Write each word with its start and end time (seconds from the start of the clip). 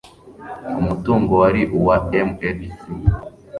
umutungo 0.81 1.31
wari 1.41 1.61
uwa 1.79 1.95
mhc 2.27 2.43